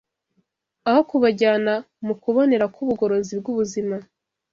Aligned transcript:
aho 0.89 1.01
kubajyana 1.09 1.73
mu 2.05 2.13
kubonera 2.21 2.65
kw’ubugorozi 2.73 3.33
bw’ubuzima. 3.39 3.95